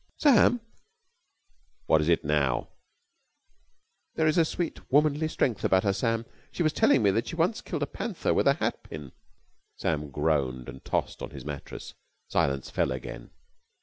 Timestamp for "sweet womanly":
4.45-5.27